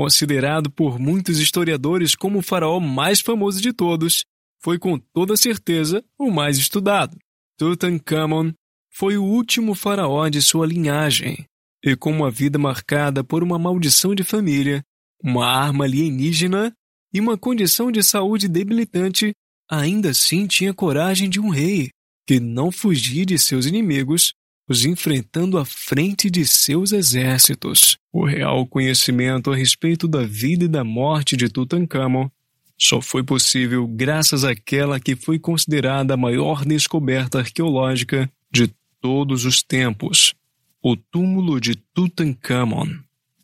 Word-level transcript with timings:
considerado 0.00 0.70
por 0.70 0.98
muitos 0.98 1.38
historiadores 1.38 2.14
como 2.14 2.38
o 2.38 2.42
faraó 2.42 2.80
mais 2.80 3.20
famoso 3.20 3.60
de 3.60 3.70
todos, 3.70 4.24
foi 4.58 4.78
com 4.78 4.98
toda 4.98 5.36
certeza 5.36 6.02
o 6.18 6.30
mais 6.30 6.56
estudado. 6.56 7.18
Tutankhamon 7.58 8.50
foi 8.90 9.18
o 9.18 9.22
último 9.22 9.74
faraó 9.74 10.26
de 10.30 10.40
sua 10.40 10.66
linhagem, 10.66 11.44
e 11.84 11.94
com 11.94 12.10
uma 12.10 12.30
vida 12.30 12.58
marcada 12.58 13.22
por 13.22 13.42
uma 13.42 13.58
maldição 13.58 14.14
de 14.14 14.24
família, 14.24 14.82
uma 15.22 15.46
arma 15.46 15.84
alienígena 15.84 16.72
e 17.12 17.20
uma 17.20 17.36
condição 17.36 17.92
de 17.92 18.02
saúde 18.02 18.48
debilitante, 18.48 19.32
ainda 19.70 20.12
assim 20.12 20.46
tinha 20.46 20.72
coragem 20.72 21.28
de 21.28 21.38
um 21.38 21.50
rei, 21.50 21.90
que 22.26 22.40
não 22.40 22.72
fugia 22.72 23.26
de 23.26 23.38
seus 23.38 23.66
inimigos, 23.66 24.32
os 24.70 24.84
enfrentando 24.84 25.58
à 25.58 25.64
frente 25.64 26.30
de 26.30 26.46
seus 26.46 26.92
exércitos. 26.92 27.98
O 28.12 28.24
real 28.24 28.64
conhecimento 28.64 29.50
a 29.50 29.56
respeito 29.56 30.06
da 30.06 30.22
vida 30.22 30.66
e 30.66 30.68
da 30.68 30.84
morte 30.84 31.36
de 31.36 31.48
Tutankhamon 31.48 32.30
só 32.78 33.00
foi 33.00 33.24
possível 33.24 33.84
graças 33.88 34.44
àquela 34.44 35.00
que 35.00 35.16
foi 35.16 35.40
considerada 35.40 36.14
a 36.14 36.16
maior 36.16 36.64
descoberta 36.64 37.40
arqueológica 37.40 38.30
de 38.48 38.72
todos 39.00 39.44
os 39.44 39.60
tempos, 39.60 40.34
o 40.80 40.94
túmulo 40.94 41.60
de 41.60 41.74
Tutankhamon. 41.74 42.86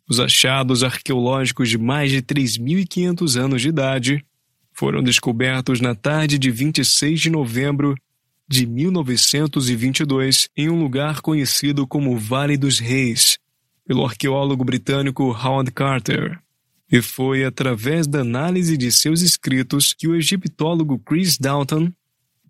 Os 0.09 0.21
achados 0.21 0.81
arqueológicos 0.81 1.67
de 1.67 1.77
mais 1.77 2.09
de 2.09 2.21
3.500 2.21 3.35
anos 3.35 3.61
de 3.61 3.67
idade 3.67 4.25
foram 4.71 5.03
descobertos 5.03 5.81
na 5.81 5.93
tarde 5.93 6.39
de 6.39 6.49
26 6.49 7.19
de 7.19 7.29
novembro 7.29 7.97
de 8.47 8.65
1922 8.65 10.49
em 10.55 10.69
um 10.69 10.79
lugar 10.79 11.21
conhecido 11.21 11.85
como 11.85 12.17
Vale 12.17 12.57
dos 12.57 12.79
Reis, 12.79 13.37
pelo 13.85 14.05
arqueólogo 14.05 14.63
britânico 14.63 15.23
Howard 15.23 15.71
Carter. 15.71 16.39
E 16.91 17.01
foi 17.01 17.43
através 17.43 18.07
da 18.07 18.21
análise 18.21 18.77
de 18.77 18.91
seus 18.91 19.21
escritos 19.21 19.93
que 19.93 20.07
o 20.07 20.15
egiptólogo 20.15 20.97
Chris 20.99 21.37
Dalton 21.37 21.91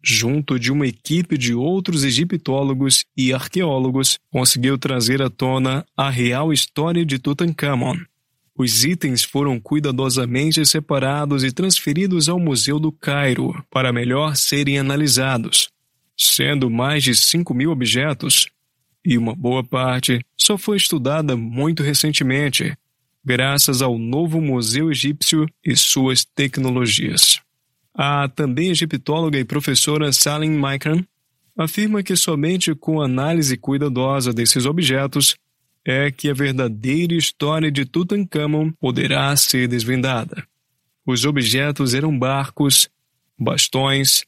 junto 0.09 0.57
de 0.57 0.71
uma 0.71 0.87
equipe 0.87 1.37
de 1.37 1.53
outros 1.53 2.05
egiptólogos 2.05 3.03
e 3.15 3.33
arqueólogos, 3.33 4.17
conseguiu 4.31 4.77
trazer 4.77 5.21
à 5.21 5.29
tona 5.29 5.85
a 5.95 6.09
real 6.09 6.53
história 6.53 7.05
de 7.05 7.19
Tutankhamon. 7.19 7.97
Os 8.57 8.85
itens 8.85 9.23
foram 9.23 9.59
cuidadosamente 9.59 10.65
separados 10.65 11.43
e 11.43 11.51
transferidos 11.51 12.27
ao 12.29 12.39
Museu 12.39 12.79
do 12.79 12.91
Cairo 12.91 13.53
para 13.69 13.93
melhor 13.93 14.35
serem 14.35 14.79
analisados, 14.79 15.69
sendo 16.17 16.69
mais 16.69 17.03
de 17.03 17.15
5 17.15 17.53
mil 17.53 17.71
objetos, 17.71 18.47
e 19.05 19.17
uma 19.17 19.35
boa 19.35 19.63
parte 19.63 20.19
só 20.35 20.57
foi 20.57 20.77
estudada 20.77 21.37
muito 21.37 21.83
recentemente, 21.83 22.77
graças 23.23 23.81
ao 23.81 23.97
novo 23.97 24.41
Museu 24.41 24.91
Egípcio 24.91 25.45
e 25.63 25.75
suas 25.75 26.25
tecnologias. 26.25 27.39
A 27.93 28.27
também 28.27 28.69
egiptóloga 28.69 29.37
e 29.37 29.45
professora 29.45 30.11
Salim 30.11 30.51
Micron 30.51 31.03
afirma 31.57 32.03
que 32.03 32.15
somente 32.15 32.75
com 32.75 33.01
análise 33.01 33.57
cuidadosa 33.57 34.31
desses 34.31 34.65
objetos 34.65 35.35
é 35.83 36.11
que 36.11 36.29
a 36.29 36.33
verdadeira 36.33 37.13
história 37.13 37.71
de 37.71 37.85
Tutankhamon 37.85 38.71
poderá 38.73 39.35
ser 39.35 39.67
desvendada. 39.67 40.45
Os 41.05 41.23
objetos 41.23 41.93
eram 41.93 42.17
barcos, 42.17 42.89
bastões, 43.39 44.25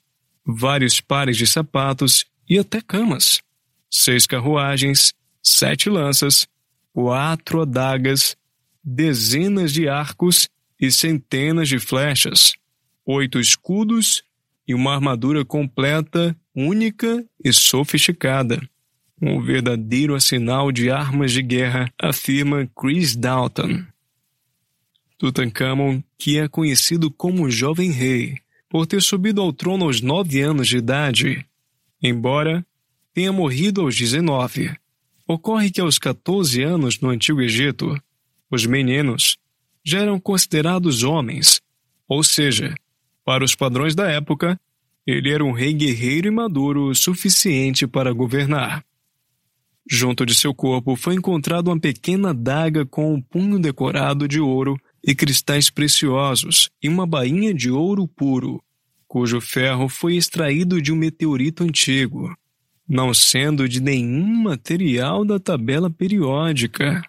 vários 0.55 1.01
pares 1.01 1.37
de 1.37 1.45
sapatos 1.45 2.25
e 2.49 2.57
até 2.57 2.81
camas, 2.81 3.41
seis 3.89 4.25
carruagens, 4.25 5.13
sete 5.41 5.89
lanças, 5.89 6.47
quatro 6.93 7.61
adagas, 7.61 8.35
dezenas 8.83 9.71
de 9.73 9.87
arcos 9.87 10.49
e 10.79 10.91
centenas 10.91 11.67
de 11.67 11.79
flechas 11.79 12.53
oito 13.11 13.39
escudos 13.39 14.23
e 14.67 14.75
uma 14.75 14.93
armadura 14.93 15.43
completa, 15.43 16.37
única 16.55 17.25
e 17.43 17.51
sofisticada. 17.51 18.61
Um 19.19 19.41
verdadeiro 19.41 20.13
arsenal 20.13 20.71
de 20.71 20.91
armas 20.91 21.31
de 21.31 21.41
guerra, 21.41 21.91
afirma 21.99 22.69
Chris 22.79 23.15
Dalton. 23.15 23.83
Tutankhamon, 25.17 26.03
que 26.19 26.37
é 26.37 26.47
conhecido 26.47 27.09
como 27.09 27.49
Jovem 27.49 27.91
Rei, 27.91 28.37
por 28.69 28.85
ter 28.85 29.01
subido 29.01 29.41
ao 29.41 29.51
trono 29.51 29.85
aos 29.85 29.99
nove 29.99 30.41
anos 30.41 30.67
de 30.67 30.77
idade, 30.77 31.45
embora 32.01 32.65
tenha 33.13 33.33
morrido 33.33 33.81
aos 33.81 33.95
19. 33.95 34.71
Ocorre 35.27 35.71
que 35.71 35.81
aos 35.81 35.97
14 35.97 36.61
anos 36.61 36.99
no 36.99 37.09
Antigo 37.09 37.41
Egito, 37.41 37.99
os 38.49 38.65
meninos 38.65 39.37
já 39.83 39.99
eram 39.99 40.19
considerados 40.19 41.03
homens, 41.03 41.61
ou 42.07 42.23
seja, 42.23 42.75
para 43.25 43.43
os 43.43 43.55
padrões 43.55 43.95
da 43.95 44.09
época, 44.09 44.59
ele 45.05 45.31
era 45.31 45.43
um 45.43 45.51
rei 45.51 45.73
guerreiro 45.73 46.27
e 46.27 46.31
maduro 46.31 46.89
o 46.89 46.95
suficiente 46.95 47.87
para 47.87 48.13
governar. 48.13 48.83
Junto 49.89 50.23
de 50.25 50.35
seu 50.35 50.53
corpo 50.53 50.95
foi 50.95 51.15
encontrada 51.15 51.69
uma 51.69 51.79
pequena 51.79 52.33
daga 52.33 52.85
com 52.85 53.13
um 53.13 53.21
punho 53.21 53.57
decorado 53.57 54.27
de 54.27 54.39
ouro 54.39 54.79
e 55.03 55.15
cristais 55.15 55.69
preciosos 55.69 56.69
e 56.81 56.89
uma 56.89 57.05
bainha 57.05 57.53
de 57.53 57.69
ouro 57.71 58.07
puro, 58.07 58.61
cujo 59.07 59.41
ferro 59.41 59.89
foi 59.89 60.15
extraído 60.15 60.81
de 60.81 60.91
um 60.91 60.95
meteorito 60.95 61.63
antigo, 61.63 62.35
não 62.87 63.13
sendo 63.13 63.67
de 63.67 63.81
nenhum 63.81 64.43
material 64.43 65.25
da 65.25 65.39
tabela 65.39 65.89
periódica, 65.89 67.01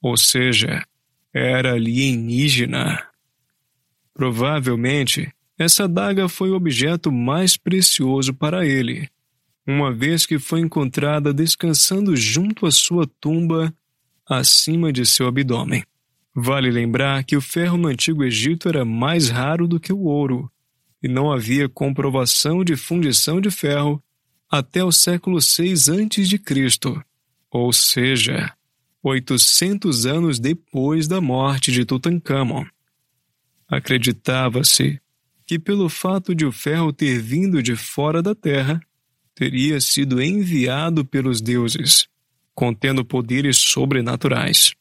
ou 0.00 0.16
seja, 0.16 0.84
era 1.32 1.72
alienígena. 1.72 3.02
Provavelmente, 4.14 5.32
essa 5.58 5.84
adaga 5.84 6.28
foi 6.28 6.50
o 6.50 6.54
objeto 6.56 7.12
mais 7.12 7.56
precioso 7.56 8.34
para 8.34 8.66
ele, 8.66 9.08
uma 9.66 9.92
vez 9.92 10.26
que 10.26 10.38
foi 10.38 10.60
encontrada 10.60 11.32
descansando 11.32 12.16
junto 12.16 12.66
à 12.66 12.70
sua 12.70 13.06
tumba, 13.20 13.72
acima 14.26 14.92
de 14.92 15.06
seu 15.06 15.26
abdômen. 15.26 15.84
Vale 16.34 16.70
lembrar 16.70 17.24
que 17.24 17.36
o 17.36 17.40
ferro 17.40 17.76
no 17.76 17.88
Antigo 17.88 18.24
Egito 18.24 18.68
era 18.68 18.84
mais 18.84 19.28
raro 19.28 19.68
do 19.68 19.78
que 19.78 19.92
o 19.92 20.00
ouro, 20.00 20.50
e 21.02 21.08
não 21.08 21.30
havia 21.30 21.68
comprovação 21.68 22.64
de 22.64 22.76
fundição 22.76 23.40
de 23.40 23.50
ferro 23.50 24.02
até 24.50 24.84
o 24.84 24.92
século 24.92 25.38
VI 25.40 25.72
a.C., 25.72 27.04
ou 27.50 27.72
seja, 27.72 28.52
800 29.02 30.06
anos 30.06 30.38
depois 30.38 31.06
da 31.06 31.20
morte 31.20 31.70
de 31.70 31.84
Tutankhamon. 31.84 32.64
Acreditava-se 33.68 35.00
que, 35.46 35.58
pelo 35.58 35.88
fato 35.88 36.34
de 36.34 36.46
o 36.46 36.52
ferro 36.52 36.92
ter 36.92 37.18
vindo 37.18 37.62
de 37.62 37.76
fora 37.76 38.22
da 38.22 38.34
terra, 38.34 38.80
teria 39.34 39.80
sido 39.80 40.22
enviado 40.22 41.04
pelos 41.04 41.40
deuses, 41.40 42.06
contendo 42.54 43.04
poderes 43.04 43.58
sobrenaturais. 43.58 44.74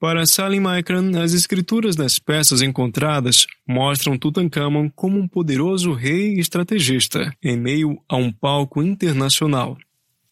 Para 0.00 0.26
Salim 0.26 0.60
Maikran, 0.60 1.20
as 1.20 1.32
escrituras 1.32 1.96
das 1.96 2.20
peças 2.20 2.62
encontradas 2.62 3.48
mostram 3.66 4.16
Tutankhamon 4.16 4.88
como 4.94 5.18
um 5.18 5.26
poderoso 5.26 5.92
rei 5.92 6.38
estrategista 6.38 7.34
em 7.42 7.56
meio 7.56 8.00
a 8.08 8.16
um 8.16 8.30
palco 8.30 8.80
internacional 8.80 9.76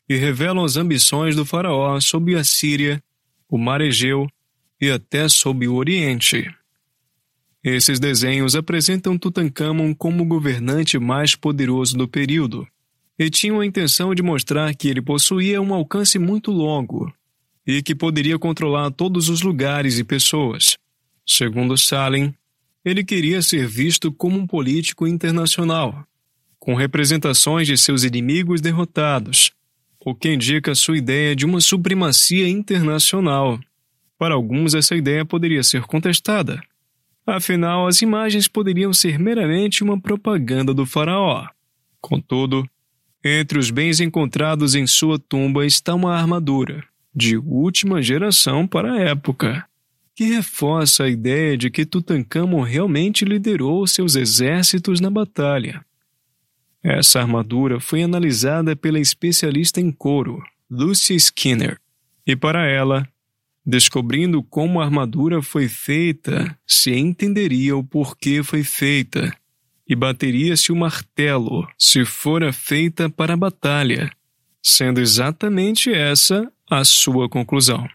e 0.09 0.15
revelam 0.15 0.65
as 0.65 0.76
ambições 0.76 1.34
do 1.34 1.44
faraó 1.44 1.99
sobre 1.99 2.37
a 2.37 2.44
Síria, 2.44 3.03
o 3.49 3.59
Mar 3.59 3.81
Egeu 3.81 4.28
e 4.81 4.88
até 4.88 5.28
sobre 5.28 5.66
o 5.66 5.75
Oriente. 5.75 6.49
Esses 7.65 7.99
desenhos 7.99 8.55
apresentam 8.55 9.19
Tutankhamon 9.19 9.93
como 9.97 10.22
o 10.22 10.26
governante 10.26 10.97
mais 10.97 11.34
poderoso 11.34 11.97
do 11.97 12.06
período, 12.06 12.65
e 13.19 13.28
tinham 13.28 13.59
a 13.59 13.66
intenção 13.66 14.15
de 14.15 14.22
mostrar 14.22 14.72
que 14.76 14.87
ele 14.87 15.03
possuía 15.03 15.60
um 15.60 15.75
alcance 15.75 16.21
muito 16.21 16.53
longo 16.53 17.12
e 17.66 17.82
que 17.82 17.94
poderia 17.94 18.38
controlar 18.38 18.91
todos 18.91 19.28
os 19.28 19.43
lugares 19.43 19.99
e 19.99 20.04
pessoas. 20.04 20.77
Segundo 21.27 21.77
Salim, 21.77 22.32
ele 22.85 23.02
queria 23.02 23.43
ser 23.43 23.67
visto 23.67 24.12
como 24.12 24.38
um 24.38 24.46
político 24.46 25.06
internacional, 25.06 26.06
com 26.58 26.75
representações 26.75 27.67
de 27.67 27.76
seus 27.76 28.05
inimigos 28.05 28.61
derrotados, 28.61 29.50
o 29.99 30.14
que 30.14 30.32
indica 30.32 30.75
sua 30.75 30.96
ideia 30.96 31.35
de 31.35 31.44
uma 31.44 31.61
supremacia 31.61 32.49
internacional. 32.49 33.58
Para 34.17 34.35
alguns, 34.35 34.75
essa 34.75 34.94
ideia 34.94 35.25
poderia 35.25 35.64
ser 35.64 35.82
contestada, 35.82 36.62
Afinal, 37.26 37.88
as 37.88 38.02
imagens 38.02 38.46
poderiam 38.46 38.93
ser 38.93 39.19
meramente 39.19 39.82
uma 39.82 40.00
propaganda 40.00 40.73
do 40.73 40.87
faraó. 40.87 41.44
Contudo, 42.00 42.64
entre 43.25 43.58
os 43.58 43.69
bens 43.69 43.99
encontrados 43.99 44.76
em 44.76 44.87
sua 44.87 45.19
tumba 45.19 45.67
está 45.67 45.93
uma 45.93 46.14
armadura, 46.14 46.85
de 47.17 47.39
última 47.39 48.03
geração 48.03 48.67
para 48.67 48.93
a 48.93 49.01
época, 49.01 49.65
que 50.15 50.25
reforça 50.25 51.05
a 51.05 51.09
ideia 51.09 51.57
de 51.57 51.71
que 51.71 51.87
Tutankhamon 51.87 52.61
realmente 52.61 53.25
liderou 53.25 53.87
seus 53.87 54.15
exércitos 54.15 55.01
na 55.01 55.11
batalha. 55.11 55.85
Essa 56.83 57.21
armadura 57.21 57.81
foi 57.81 58.03
analisada 58.03 58.77
pela 58.77 59.01
especialista 59.01 59.81
em 59.81 59.91
couro, 59.91 60.43
Lucy 60.71 61.15
Skinner, 61.15 61.81
e 62.27 62.37
para 62.37 62.67
ela, 62.67 63.09
Descobrindo 63.69 64.45
como 64.45 64.81
a 64.81 64.85
armadura 64.85 65.43
foi 65.43 65.67
feita, 65.69 66.57
se 66.65 66.93
entenderia 66.93 67.77
o 67.77 67.83
porquê 67.83 68.41
foi 68.41 68.63
feita, 68.63 69.37
e 69.89 69.97
bateria-se 69.97 70.71
o 70.71 70.77
martelo 70.77 71.67
se 71.77 72.05
fora 72.05 72.53
feita 72.53 73.11
para 73.11 73.35
a 73.35 73.37
batalha, 73.37 74.13
sendo 74.63 75.01
exatamente 75.01 75.93
essa 75.93 76.49
a 76.71 76.85
sua 76.85 77.29
conclusão. 77.29 77.89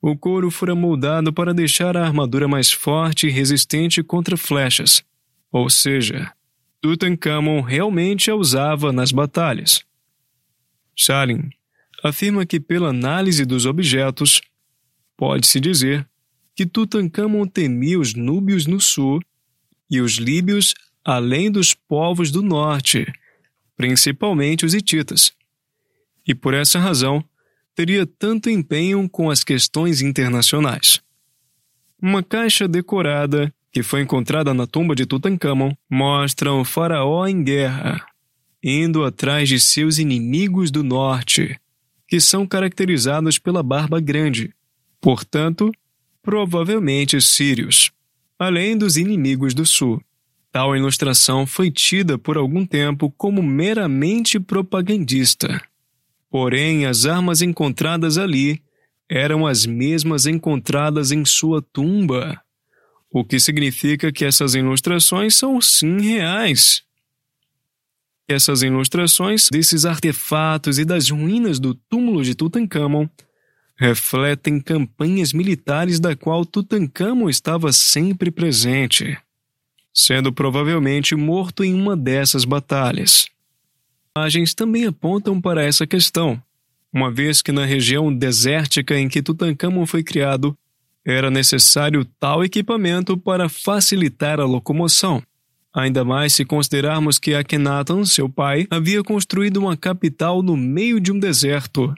O 0.00 0.16
couro 0.16 0.50
fora 0.50 0.74
moldado 0.74 1.32
para 1.32 1.54
deixar 1.54 1.96
a 1.96 2.04
armadura 2.04 2.46
mais 2.46 2.70
forte 2.70 3.26
e 3.26 3.30
resistente 3.30 4.02
contra 4.02 4.36
flechas, 4.36 5.02
ou 5.50 5.70
seja, 5.70 6.30
Tutankhamon 6.82 7.62
realmente 7.62 8.30
a 8.30 8.34
usava 8.34 8.92
nas 8.92 9.10
batalhas. 9.10 9.82
Stalin 10.94 11.48
afirma 12.02 12.44
que, 12.44 12.60
pela 12.60 12.90
análise 12.90 13.46
dos 13.46 13.64
objetos, 13.64 14.42
pode-se 15.16 15.58
dizer 15.58 16.06
que 16.54 16.66
Tutankhamon 16.66 17.46
temia 17.46 17.98
os 17.98 18.14
núbios 18.14 18.66
no 18.66 18.78
sul 18.80 19.20
e 19.90 20.00
os 20.02 20.18
líbios 20.18 20.74
além 21.04 21.50
dos 21.50 21.74
povos 21.74 22.30
do 22.30 22.42
norte, 22.42 23.10
principalmente 23.76 24.64
os 24.64 24.74
hititas. 24.74 25.32
E 26.26 26.34
por 26.34 26.54
essa 26.54 26.78
razão, 26.78 27.24
teria 27.74 28.06
tanto 28.06 28.48
empenho 28.48 29.08
com 29.08 29.30
as 29.30 29.42
questões 29.42 30.00
internacionais. 30.00 31.00
Uma 32.00 32.22
caixa 32.22 32.68
decorada, 32.68 33.52
que 33.72 33.82
foi 33.82 34.02
encontrada 34.02 34.54
na 34.54 34.66
tumba 34.66 34.94
de 34.94 35.06
Tutankhamon, 35.06 35.72
mostra 35.90 36.52
o 36.52 36.64
faraó 36.64 37.26
em 37.26 37.42
guerra, 37.42 38.04
indo 38.62 39.04
atrás 39.04 39.48
de 39.48 39.58
seus 39.58 39.98
inimigos 39.98 40.70
do 40.70 40.82
norte, 40.84 41.58
que 42.06 42.20
são 42.20 42.46
caracterizados 42.46 43.38
pela 43.38 43.62
barba 43.62 44.00
grande, 44.00 44.54
portanto, 45.00 45.72
provavelmente 46.22 47.20
sírios, 47.20 47.90
além 48.38 48.76
dos 48.76 48.96
inimigos 48.96 49.52
do 49.52 49.66
sul. 49.66 50.00
Tal 50.52 50.76
ilustração 50.76 51.46
foi 51.46 51.70
tida 51.70 52.16
por 52.16 52.36
algum 52.36 52.64
tempo 52.64 53.12
como 53.18 53.42
meramente 53.42 54.38
propagandista. 54.38 55.60
Porém, 56.34 56.84
as 56.84 57.06
armas 57.06 57.42
encontradas 57.42 58.18
ali 58.18 58.60
eram 59.08 59.46
as 59.46 59.64
mesmas 59.66 60.26
encontradas 60.26 61.12
em 61.12 61.24
sua 61.24 61.62
tumba, 61.62 62.42
o 63.08 63.24
que 63.24 63.38
significa 63.38 64.10
que 64.10 64.24
essas 64.24 64.56
ilustrações 64.56 65.36
são 65.36 65.60
sim 65.60 66.00
reais. 66.00 66.82
Essas 68.26 68.62
ilustrações 68.62 69.48
desses 69.48 69.84
artefatos 69.84 70.76
e 70.80 70.84
das 70.84 71.08
ruínas 71.08 71.60
do 71.60 71.72
túmulo 71.72 72.24
de 72.24 72.34
Tutankhamon 72.34 73.08
refletem 73.76 74.60
campanhas 74.60 75.32
militares 75.32 76.00
da 76.00 76.16
qual 76.16 76.44
Tutankhamon 76.44 77.28
estava 77.30 77.72
sempre 77.72 78.32
presente, 78.32 79.16
sendo 79.94 80.32
provavelmente 80.32 81.14
morto 81.14 81.62
em 81.62 81.72
uma 81.72 81.96
dessas 81.96 82.44
batalhas 82.44 83.32
imagens 84.16 84.54
também 84.54 84.86
apontam 84.86 85.40
para 85.40 85.64
essa 85.64 85.88
questão, 85.88 86.40
uma 86.92 87.10
vez 87.10 87.42
que 87.42 87.50
na 87.50 87.64
região 87.64 88.14
desértica 88.14 88.96
em 88.96 89.08
que 89.08 89.20
Tutankhamon 89.20 89.84
foi 89.86 90.04
criado, 90.04 90.56
era 91.04 91.32
necessário 91.32 92.04
tal 92.20 92.44
equipamento 92.44 93.16
para 93.18 93.48
facilitar 93.48 94.38
a 94.38 94.44
locomoção. 94.44 95.20
Ainda 95.74 96.04
mais 96.04 96.32
se 96.32 96.44
considerarmos 96.44 97.18
que 97.18 97.34
Akhenaton, 97.34 98.04
seu 98.04 98.28
pai, 98.28 98.68
havia 98.70 99.02
construído 99.02 99.56
uma 99.56 99.76
capital 99.76 100.44
no 100.44 100.56
meio 100.56 101.00
de 101.00 101.10
um 101.10 101.18
deserto. 101.18 101.92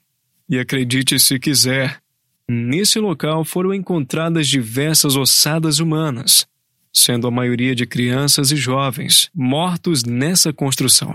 E 0.49 0.59
acredite 0.59 1.21
se 1.21 1.39
quiser, 1.39 2.01
nesse 2.49 2.99
local 2.99 3.45
foram 3.45 3.75
encontradas 3.75 4.49
diversas 4.49 5.17
ossadas 5.17 5.81
humanas, 5.81 6.47
sendo 6.95 7.27
a 7.27 7.31
maioria 7.31 7.75
de 7.75 7.85
crianças 7.85 8.51
e 8.51 8.57
jovens 8.57 9.29
mortos 9.35 10.03
nessa 10.03 10.51
construção 10.51 11.15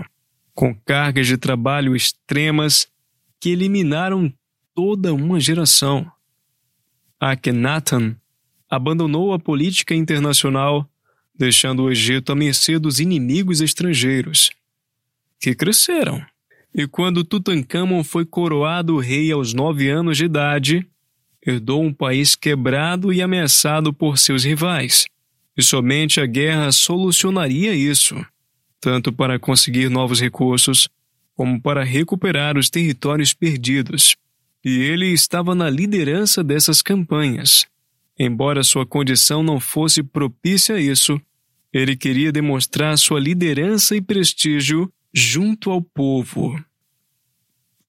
com 0.54 0.74
cargas 0.74 1.26
de 1.26 1.36
trabalho 1.36 1.96
extremas 1.96 2.86
que 3.40 3.50
eliminaram 3.50 4.32
toda 4.74 5.12
uma 5.12 5.40
geração. 5.40 6.10
Akhenaten 7.18 8.16
abandonou 8.68 9.32
a 9.32 9.38
política 9.38 9.94
internacional, 9.94 10.88
deixando 11.34 11.84
o 11.84 11.90
Egito 11.90 12.32
à 12.32 12.34
mercê 12.34 12.78
dos 12.78 13.00
inimigos 13.00 13.60
estrangeiros, 13.60 14.50
que 15.40 15.54
cresceram. 15.54 16.24
E 16.74 16.86
quando 16.86 17.24
Tutankhamon 17.24 18.02
foi 18.02 18.24
coroado 18.24 18.98
rei 18.98 19.30
aos 19.30 19.52
nove 19.52 19.90
anos 19.90 20.16
de 20.16 20.24
idade, 20.24 20.86
herdou 21.44 21.82
um 21.82 21.92
país 21.92 22.34
quebrado 22.34 23.12
e 23.12 23.20
ameaçado 23.20 23.92
por 23.92 24.16
seus 24.16 24.44
rivais, 24.44 25.06
e 25.56 25.62
somente 25.62 26.20
a 26.20 26.26
guerra 26.26 26.72
solucionaria 26.72 27.74
isso 27.74 28.24
tanto 28.82 29.12
para 29.12 29.38
conseguir 29.38 29.88
novos 29.88 30.20
recursos, 30.20 30.88
como 31.36 31.62
para 31.62 31.84
recuperar 31.84 32.58
os 32.58 32.68
territórios 32.68 33.32
perdidos. 33.32 34.16
E 34.64 34.76
ele 34.80 35.06
estava 35.06 35.54
na 35.54 35.70
liderança 35.70 36.42
dessas 36.42 36.82
campanhas. 36.82 37.64
Embora 38.18 38.64
sua 38.64 38.84
condição 38.84 39.40
não 39.40 39.60
fosse 39.60 40.02
propícia 40.02 40.74
a 40.74 40.80
isso, 40.80 41.20
ele 41.72 41.96
queria 41.96 42.32
demonstrar 42.32 42.98
sua 42.98 43.20
liderança 43.20 43.94
e 43.94 44.02
prestígio 44.02 44.92
junto 45.14 45.70
ao 45.70 45.80
povo. 45.80 46.60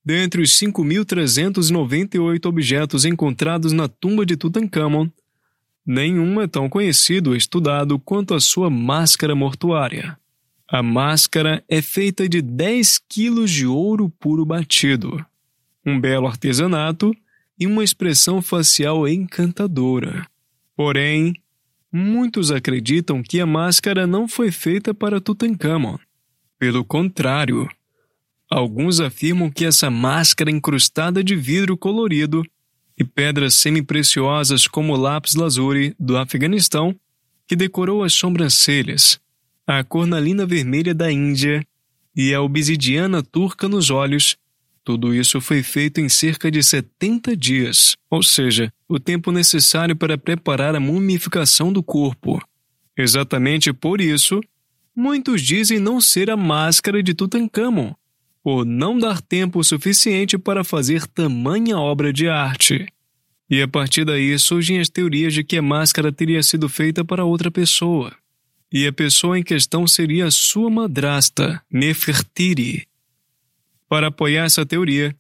Dentre 0.06 0.44
os 0.44 0.52
5.398 0.60 2.46
objetos 2.46 3.04
encontrados 3.04 3.74
na 3.74 3.88
tumba 3.88 4.24
de 4.28 4.38
Tutankhamon, 4.38 5.10
nenhum 5.84 6.40
é 6.40 6.48
tão 6.48 6.70
conhecido 6.70 7.32
ou 7.32 7.36
estudado 7.36 7.98
quanto 7.98 8.36
a 8.36 8.40
sua 8.40 8.70
máscara 8.70 9.34
mortuária. 9.34 10.18
A 10.70 10.82
máscara 10.82 11.64
é 11.68 11.82
feita 11.82 12.28
de 12.28 12.42
10 12.42 13.00
quilos 13.10 13.52
de 13.52 13.68
ouro 13.68 14.10
puro 14.10 14.46
batido, 14.46 15.24
um 15.86 16.00
belo 16.00 16.26
artesanato 16.26 17.14
e 17.60 17.68
uma 17.68 17.84
expressão 17.84 18.42
facial 18.42 19.08
encantadora. 19.08 20.26
Porém, 20.76 21.34
muitos 21.92 22.50
acreditam 22.50 23.22
que 23.22 23.40
a 23.40 23.46
máscara 23.46 24.08
não 24.08 24.28
foi 24.28 24.52
feita 24.52 24.94
para 24.94 25.22
Tutankhamon. 25.22 25.98
Pelo 26.58 26.84
contrário, 26.86 27.70
alguns 28.50 29.00
afirmam 29.00 29.52
que 29.52 29.66
essa 29.66 29.92
máscara 29.92 30.50
incrustada 30.50 31.24
de 31.24 31.36
vidro 31.36 31.78
colorido 31.78 32.42
e 32.98 33.04
pedras 33.04 33.56
semi-preciosas 33.56 34.66
como 34.66 34.94
o 34.94 34.98
lápis 34.98 35.36
lazuli 35.36 35.96
do 36.00 36.18
Afeganistão, 36.18 36.96
que 37.46 37.56
decorou 37.56 38.04
as 38.04 38.14
sobrancelhas, 38.14 39.20
a 39.66 39.84
cornalina 39.84 40.46
vermelha 40.46 40.94
da 40.94 41.12
Índia 41.12 41.66
e 42.16 42.34
a 42.34 42.42
obsidiana 42.42 43.24
turca 43.24 43.68
nos 43.68 43.90
olhos, 43.90 44.36
tudo 44.84 45.14
isso 45.16 45.40
foi 45.40 45.64
feito 45.64 46.02
em 46.02 46.10
cerca 46.10 46.52
de 46.52 46.62
70 46.62 47.36
dias, 47.38 47.96
ou 48.10 48.22
seja, 48.22 48.72
o 48.88 49.00
tempo 49.00 49.32
necessário 49.32 49.96
para 49.96 50.18
preparar 50.18 50.76
a 50.76 50.80
mumificação 50.80 51.72
do 51.72 51.82
corpo. 51.82 52.42
Exatamente 52.98 53.72
por 53.72 54.02
isso, 54.02 54.42
muitos 54.94 55.42
dizem 55.42 55.80
não 55.80 56.02
ser 56.02 56.30
a 56.30 56.36
máscara 56.36 57.02
de 57.02 57.14
Tutankhamon, 57.14 57.94
por 58.44 58.66
não 58.66 59.00
dar 59.00 59.22
tempo 59.22 59.64
suficiente 59.64 60.38
para 60.38 60.66
fazer 60.66 61.08
tamanha 61.08 61.78
obra 61.78 62.12
de 62.12 62.28
arte. 62.28 62.86
E 63.50 63.62
a 63.62 63.68
partir 63.68 64.04
daí 64.04 64.38
surgem 64.38 64.80
as 64.80 64.90
teorias 64.90 65.34
de 65.34 65.46
que 65.46 65.58
a 65.58 65.62
máscara 65.62 66.12
teria 66.12 66.44
sido 66.44 66.68
feita 66.68 67.06
para 67.06 67.24
outra 67.24 67.50
pessoa 67.50 68.14
e 68.74 68.88
a 68.88 68.92
pessoa 68.92 69.38
em 69.38 69.44
questão 69.44 69.86
seria 69.86 70.32
sua 70.32 70.68
madrasta, 70.68 71.62
Nefertiri. 71.70 72.88
Para 73.88 74.08
apoiar 74.08 74.46
essa 74.46 74.66
teoria, 74.66 75.16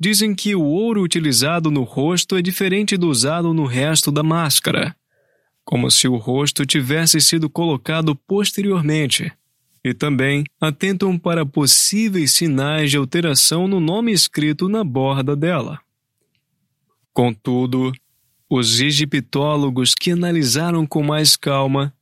dizem 0.00 0.34
que 0.34 0.54
o 0.54 0.62
ouro 0.62 1.02
utilizado 1.02 1.70
no 1.70 1.82
rosto 1.82 2.34
é 2.34 2.40
diferente 2.40 2.96
do 2.96 3.10
usado 3.10 3.52
no 3.52 3.66
resto 3.66 4.10
da 4.10 4.22
máscara, 4.22 4.96
como 5.66 5.90
se 5.90 6.08
o 6.08 6.16
rosto 6.16 6.64
tivesse 6.64 7.20
sido 7.20 7.50
colocado 7.50 8.16
posteriormente, 8.16 9.30
e 9.84 9.92
também 9.92 10.42
atentam 10.58 11.18
para 11.18 11.44
possíveis 11.44 12.32
sinais 12.32 12.90
de 12.90 12.96
alteração 12.96 13.68
no 13.68 13.80
nome 13.80 14.12
escrito 14.12 14.66
na 14.66 14.82
borda 14.82 15.36
dela. 15.36 15.78
Contudo, 17.12 17.92
os 18.48 18.80
egiptólogos 18.80 19.94
que 19.94 20.12
analisaram 20.12 20.86
com 20.86 21.02
mais 21.02 21.36
calma 21.36 21.94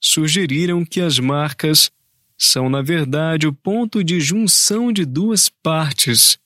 sugeriram 0.00 0.84
que 0.84 1.00
as 1.00 1.18
marcas 1.18 1.90
são, 2.38 2.70
na 2.70 2.80
verdade, 2.80 3.46
o 3.46 3.52
ponto 3.52 4.02
de 4.02 4.18
junção 4.18 4.90
de 4.92 5.04
duas 5.04 5.48
partes, 5.48 6.38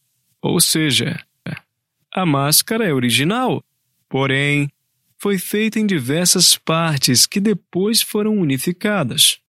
ou 0.42 0.60
seja, 0.60 1.24
a 2.12 2.26
máscara 2.26 2.84
é 2.84 2.92
original, 2.92 3.64
porém, 4.08 4.70
foi 5.18 5.38
feita 5.38 5.80
em 5.80 5.86
diversas 5.86 6.56
partes 6.56 7.26
que 7.26 7.40
depois 7.40 8.02
foram 8.02 8.36
unificadas. 8.38 9.38